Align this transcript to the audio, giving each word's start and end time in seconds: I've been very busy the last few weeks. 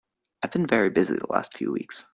I've 0.41 0.49
been 0.51 0.65
very 0.65 0.89
busy 0.89 1.13
the 1.13 1.27
last 1.31 1.55
few 1.55 1.71
weeks. 1.71 2.07